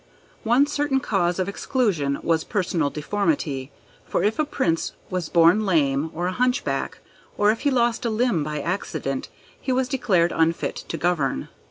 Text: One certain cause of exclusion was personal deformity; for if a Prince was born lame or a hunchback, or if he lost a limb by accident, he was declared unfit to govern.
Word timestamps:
One 0.41 0.65
certain 0.65 0.99
cause 0.99 1.37
of 1.37 1.47
exclusion 1.47 2.17
was 2.23 2.43
personal 2.43 2.89
deformity; 2.89 3.71
for 4.03 4.23
if 4.23 4.39
a 4.39 4.45
Prince 4.45 4.93
was 5.11 5.29
born 5.29 5.63
lame 5.63 6.09
or 6.15 6.25
a 6.25 6.31
hunchback, 6.31 6.97
or 7.37 7.51
if 7.51 7.59
he 7.59 7.69
lost 7.69 8.03
a 8.03 8.09
limb 8.09 8.43
by 8.43 8.61
accident, 8.63 9.29
he 9.61 9.71
was 9.71 9.87
declared 9.87 10.31
unfit 10.35 10.75
to 10.87 10.97
govern. 10.97 11.49